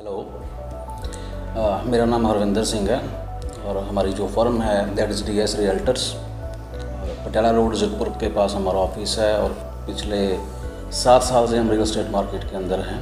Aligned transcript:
Hello. 0.00 0.20
मेरा 1.86 2.04
नाम 2.04 2.26
हरविंदर 2.26 2.64
सिंह 2.64 2.88
है 2.90 2.98
और 3.66 3.78
हमारी 3.78 4.12
जो 4.12 4.26
फर्म 4.26 4.60
है, 4.62 4.94
that 4.94 5.10
is 5.10 5.24
D 5.24 5.38
S 5.38 5.54
realtors. 5.58 6.04
Patiala 7.24 7.50
road 7.50 7.74
Jaipur 7.74 8.08
के 8.20 8.28
पास 8.28 8.54
हमारा 8.54 8.78
ऑफ़िस 8.78 9.16
है 9.18 9.32
और 9.38 9.50
पिछले 9.86 10.20
सात 10.98 11.22
साल 11.22 11.46
से 11.46 11.58
हम 11.58 11.70
रियल 11.70 11.82
इस्टेट 11.82 12.10
मार्केट 12.10 12.44
के 12.50 12.56
अंदर 12.56 12.80
हैं। 12.80 13.00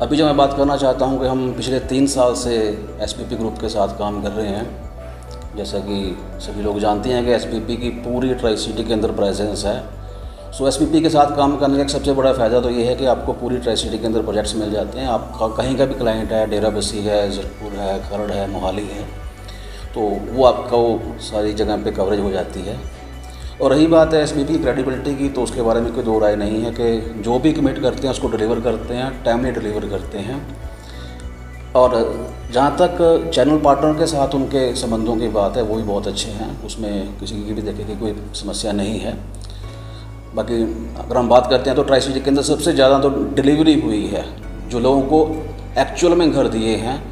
अभी 0.00 0.16
जो 0.16 0.26
मैं 0.26 0.36
बात 0.36 0.56
करना 0.56 0.76
चाहता 0.76 1.06
हूँ 1.06 1.20
कि 1.20 1.26
हम 1.26 1.52
पिछले 1.52 1.80
तीन 1.92 2.06
साल 2.06 2.34
से 2.34 2.56
एसपीपी 3.02 3.36
ग्रुप 3.36 3.58
के 3.60 3.68
साथ 3.68 3.96
काम 3.98 4.22
कर 4.22 4.32
रहे 4.32 4.48
हैं। 4.48 5.56
जैसा 5.56 5.78
कि 5.78 6.16
सभी 6.40 6.62
लोग 6.62 6.80
जानते 6.80 7.10
हैं 7.10 7.24
कि 7.24 7.32
एस 7.32 7.44
की 7.46 7.90
पूरी 8.04 8.34
ट्राई 8.34 8.56
सिटी 8.56 8.84
के 8.84 8.92
अंदर 8.92 9.12
प्रेजेंस 9.12 9.64
है। 9.64 9.78
सो 10.50 10.66
एस 10.68 10.78
के 10.82 11.10
साथ 11.10 11.36
काम 11.36 11.56
करने 11.56 11.76
का 11.78 11.86
सबसे 11.88 12.12
बड़ा 12.12 12.32
फ़ायदा 12.32 12.60
तो 12.60 12.70
ये 12.70 12.84
है 12.84 12.94
कि 12.96 13.06
आपको 13.06 13.32
पूरी 13.32 13.56
ट्राई 13.58 13.76
सिटी 13.76 13.98
के 13.98 14.06
अंदर 14.06 14.22
प्रोजेक्ट्स 14.22 14.54
मिल 14.56 14.70
जाते 14.70 14.98
हैं। 14.98 15.06
आप 15.08 15.54
कहीं 15.56 15.76
का 15.78 15.84
भी 15.84 15.94
क्लाइंट 15.94 16.32
है, 16.32 16.46
डेरा 16.50 16.70
बसी 16.70 16.98
है 16.98 17.30
जयपुर 17.30 17.72
है, 17.72 17.98
खरड़ 18.08 18.30
है, 18.30 18.50
मोहाली 18.52 18.86
है 18.86 19.04
तो 19.94 20.00
वो 20.32 20.44
आपका 20.44 20.76
वो 20.76 21.16
सारी 21.22 21.52
जगह 21.54 21.84
पे 21.84 21.90
कवरेज 21.92 22.20
हो 22.20 22.30
जाती 22.30 22.60
है। 22.60 22.78
और 23.60 23.72
रही 23.72 23.86
बात 23.86 24.14
है 24.14 24.22
एस 24.22 24.32
की 24.32 24.58
क्रेडिबिलिटी 24.58 25.14
की 25.16 25.28
तो 25.28 25.42
उसके 25.42 25.62
बारे 25.62 25.80
में 25.80 25.92
कोई 25.94 26.04
दो 26.04 26.18
राय 26.18 26.36
नहीं 26.36 26.62
है 26.62 26.70
कि 26.72 27.22
जो 27.22 27.38
भी 27.38 27.52
कमिट 27.52 27.78
करते 27.78 28.02
हैं, 28.02 28.10
उसको 28.10 28.28
डिलीवर 28.28 28.60
करते 28.60 28.94
हैं 28.94 29.22
टाइमली 29.24 29.50
डिलीवर 29.52 29.88
करते 29.88 30.18
हैं। 30.18 30.38
और 31.76 31.90
जहाँ 32.52 32.76
तक 32.76 33.30
चैनल 33.34 33.58
पार्टनर 33.60 33.98
के 33.98 34.06
साथ 34.06 34.34
उनके 34.34 34.74
संबंधों 34.76 35.16
की 35.16 35.28
बात 35.30 35.56
है, 35.56 35.62
वो 35.62 35.74
भी 35.74 35.82
बहुत 35.82 36.06
अच्छे 36.06 36.30
हैं। 36.30 36.64
उसमें 36.64 37.18
किसी 37.18 37.42
की 37.44 37.52
भी 37.52 37.62
देखे 37.62 37.84
की 37.84 37.96
कोई 37.96 38.16
समस्या 38.34 38.72
नहीं 38.72 38.98
है। 39.00 39.18
बाकी 40.34 40.62
अगर 40.98 41.16
हम 41.16 41.28
बात 41.28 41.46
करते 41.50 41.70
हैं 41.70 41.76
तो 41.76 41.82
ट्राई 41.82 42.00
सिटी 42.00 42.20
के 42.20 42.30
अंदर 42.30 42.42
सबसे 42.44 42.72
ज़्यादा 42.72 42.98
तो 43.00 43.10
डिलीवरी 43.34 43.80
हुई 43.80 44.04
है, 44.06 44.24
जो 44.68 44.80
लोगों 44.80 45.02
को 45.04 45.80
एक्चुअल 45.80 46.14
में 46.14 46.30
घर 46.30 46.48
दिए 46.48 46.76
हैं 46.78 47.02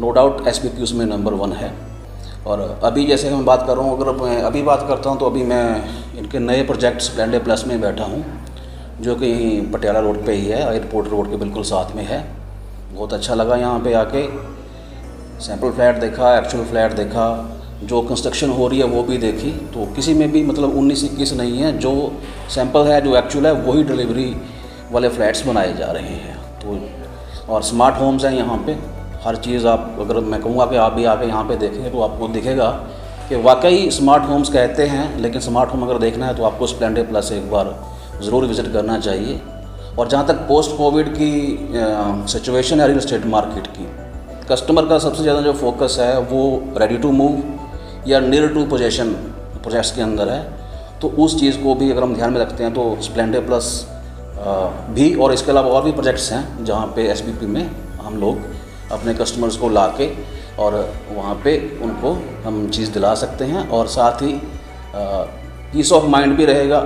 नो 0.00 0.10
डाउट 0.12 0.46
एस 0.48 0.58
पी 0.58 0.82
उसमें 0.82 1.04
नंबर 1.06 1.32
वन 1.34 1.52
है। 1.52 1.72
और 2.46 2.60
अभी 2.84 3.06
जैसे 3.06 3.30
मैं 3.30 3.44
बात 3.44 3.66
कर 3.66 3.76
रहा 3.76 3.84
हूँ, 3.84 3.96
अगर 3.96 4.12
मैं 4.20 4.42
अभी 4.42 4.62
बात 4.62 4.84
करता 4.88 5.10
हूँ 5.10 5.18
तो 5.18 5.26
अभी 5.26 5.42
मैं 5.44 6.18
इनके 6.18 6.38
नए 6.40 6.62
प्रोजेक्ट 6.64 7.00
स्प्लेंडे 7.02 7.38
प्लस 7.40 7.64
में 7.66 7.80
बैठा 7.80 8.04
हूँ, 8.04 8.24
जो 9.00 9.14
कि 9.16 9.60
पटियाला 9.72 10.00
रोड 10.00 10.24
पे 10.26 10.32
ही 10.32 10.46
है 10.46 10.60
एयरपोर्ट 10.72 11.08
रोड 11.08 11.30
के 11.30 11.36
बिल्कुल 11.36 11.62
साथ 11.64 11.94
में 11.96 12.04
है। 12.04 12.24
बहुत 12.92 13.12
अच्छा 13.12 13.34
लगा 13.34 13.56
यहाँ 13.56 13.78
पे 13.80 13.92
आके। 13.94 14.26
सैंपल 15.40 15.70
फ्लैट 15.70 16.00
देखा 16.00 16.36
एक्चुअल 16.38 16.64
फ्लैट 16.64 16.92
देखा 16.94 17.26
जो 17.82 18.00
कंस्ट्रक्शन 18.02 18.50
हो 18.50 18.66
रही 18.68 18.78
है, 18.78 18.84
वो 18.86 19.02
भी 19.02 19.16
देखी। 19.18 19.50
तो 19.74 19.86
किसी 19.94 20.14
में 20.14 20.30
भी 20.32 20.42
मतलब 20.44 20.76
उन्नीस 20.78 21.04
इक्कीस 21.04 21.32
नहीं 21.34 21.58
है, 21.58 21.76
जो 21.78 22.12
सैंपल 22.54 22.86
है, 22.86 23.00
जो 23.00 23.16
एक्चुअल 23.16 23.46
है, 23.46 23.52
वही 23.62 23.82
डिलीवरी 23.84 24.34
वाले 24.92 25.08
फ्लैट्स 25.08 25.46
बनाए 25.46 25.72
जा 25.76 25.90
रहे 25.92 26.14
हैं। 26.16 26.36
तो 26.60 26.78
और 27.52 27.62
स्मार्ट 27.64 27.96
होम्स 27.96 28.24
हैं 28.24 28.32
यहाँ 28.32 28.56
पे। 28.66 28.76
हर 29.24 29.36
चीज़ 29.38 29.66
आप, 29.66 29.96
अगर 30.00 30.20
मैं 30.22 30.40
कहूँगा 30.42 30.66
कि 30.66 30.76
आप 30.78 30.92
भी 30.92 31.04
आके 31.04 31.26
यहाँ 31.26 31.44
पे 31.44 31.56
देखेंगे 31.58 31.90
तो 31.90 32.00
आपको 32.00 32.28
दिखेगा 32.28 32.68
कि 33.28 33.36
वाकई 33.38 33.90
स्मार्ट 33.90 34.24
होम्स 34.24 34.48
कहते 34.50 34.86
हैं, 34.86 35.18
लेकिन 35.18 35.40
स्मार्ट 35.40 35.72
होम 35.72 35.82
अगर 35.82 35.98
देखना 35.98 36.26
है 36.26 36.34
तो 36.34 36.44
आपको 36.44 36.66
स्प्लेंडर 36.66 37.02
प्लस 37.06 37.32
एक 37.32 37.50
बार 37.50 37.74
ज़रूर 38.22 38.44
विज़िट 38.46 38.72
करना 38.72 38.98
चाहिए। 38.98 39.40
और 39.98 40.08
जहाँ 40.08 40.26
तक 40.26 40.34
पोस्ट 40.48 40.76
कोविड 40.76 41.08
की 41.14 41.32
सिचुएशन 42.32 42.80
है 42.80 42.86
रियल 42.86 42.98
इस्टेट 42.98 43.26
मार्केट 43.28 43.66
की 43.68 43.86
कस्टमर 44.50 44.86
का 44.86 44.98
सबसे 44.98 45.22
ज़्यादा 45.22 45.40
जो 45.40 45.52
फोकस 45.54 45.96
है, 46.00 46.18
वो 46.20 46.62
रेडी 46.78 46.96
टू 46.98 47.10
मूव 47.12 47.42
या 48.08 48.20
नियर 48.20 48.48
टू 48.48 48.64
पोजेशन 48.66 49.12
प्रोजेक्ट्स 49.62 49.90
के 49.92 50.02
अंदर 50.02 50.28
है 50.28 50.42
तो 51.00 51.08
उस 51.24 51.38
चीज़ 51.40 51.58
को 51.58 51.74
भी 51.74 51.90
अगर 51.90 52.02
हम 52.02 52.14
ध्यान 52.14 52.32
में 52.32 52.40
रखते 52.40 52.64
हैं 52.64 52.72
तो 52.74 52.96
स्प्लेंडर 53.02 53.40
प्लस 53.40 53.68
भी 54.90 55.14
और 55.14 55.32
इसके 55.32 55.50
अलावा 55.50 55.70
और 55.70 55.84
भी 55.84 55.92
प्रोजेक्ट्स 55.92 56.32
हैं, 56.32 56.64
जहाँ 56.64 56.86
पे 56.86 57.06
एस 57.08 57.22
में 57.42 57.70
हम 58.02 58.16
लोग 58.16 58.38
अपने 58.92 59.14
कस्टमर्स 59.14 59.56
को 59.56 59.68
ला 59.68 59.86
के 60.00 60.08
और 60.58 60.74
वहाँ 61.12 61.34
पे 61.34 61.78
उनको 61.82 62.12
हम 62.44 62.68
चीज़ 62.70 62.90
दिला 62.90 63.14
सकते 63.14 63.44
हैं 63.44 63.68
और 63.68 63.86
साथ 63.86 64.22
ही 64.22 64.40
पीस 65.72 65.92
ऑफ़ 65.92 66.04
माइंड 66.04 66.36
भी 66.36 66.44
रहेगा 66.44 66.80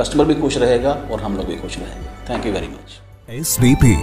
कस्टमर 0.00 0.24
भी 0.24 0.34
खुश 0.34 0.58
रहेगा 0.58 0.96
और 1.12 1.20
हम 1.20 1.36
लोग 1.36 1.46
भी 1.46 1.56
खुश 1.56 1.78
रहेंगे। 1.78 2.08
Thank 2.30 2.46
you 2.46 2.52
very 2.52 2.68
much 2.68 3.00
SBP 3.30 3.94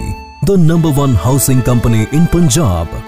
the 0.44 0.58
number 0.60 0.90
one 0.90 1.16
housing 1.16 1.62
company 1.62 2.06
in 2.14 2.24
Punjab 2.24 3.02